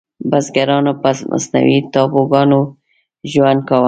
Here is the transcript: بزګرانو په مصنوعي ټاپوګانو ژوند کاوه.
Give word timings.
بزګرانو 0.29 0.93
په 1.01 1.09
مصنوعي 1.31 1.77
ټاپوګانو 1.93 2.59
ژوند 3.31 3.61
کاوه. 3.67 3.79